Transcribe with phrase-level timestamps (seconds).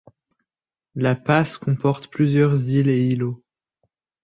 [0.95, 3.43] La passe comporte plusieurs îles et îlots.